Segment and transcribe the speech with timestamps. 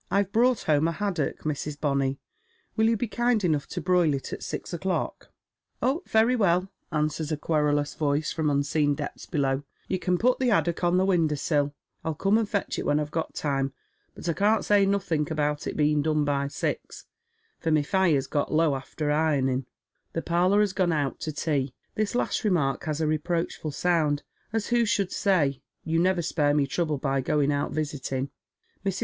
[0.18, 1.78] "I've brought home a haddock, Mrs.
[1.78, 2.18] Bonny.
[2.74, 5.28] Will you be kind finou^h to bruil it at sis o'clock?"•* Plunged in the Deptrt
[5.28, 9.64] of Helpless Poverty.^ 9" Ob, very well," answers a querulous voice from unseen depths hc'low,"
[9.88, 11.70] You can put the 'addock on the window sii/
[12.02, 13.74] I'll com© and fetch it when I've got time;
[14.14, 17.04] but I can't say Dt»»uink about It's being done by six,
[17.58, 19.66] for my fire's got low after uonin'.
[20.14, 24.68] Tli*i parlour has gone out to tea." This last remark has a reproachful sound, as
[24.72, 28.04] wao should say•' You never spare me trouble by going out visit!
[28.04, 28.30] 'g."
[28.86, 29.02] ]\Irs.